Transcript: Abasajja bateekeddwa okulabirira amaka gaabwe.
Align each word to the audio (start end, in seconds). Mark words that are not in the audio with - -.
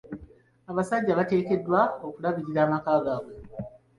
Abasajja 0.69 1.17
bateekeddwa 1.19 1.81
okulabirira 2.05 2.59
amaka 2.63 2.91
gaabwe. 3.05 3.33